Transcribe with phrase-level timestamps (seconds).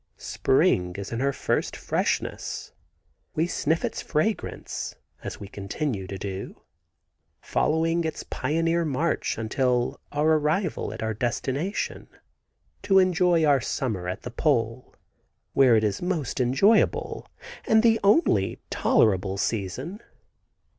[0.17, 2.73] Spring is in her first freshness.
[3.35, 6.59] We sniff its fragrance, as we shall continue to do,
[7.39, 12.07] following its pioneer march until our arrival at our destination
[12.81, 14.95] to enjoy our summer at the pole,
[15.53, 17.27] where it is most enjoyable
[17.67, 20.01] and the only tolerable season.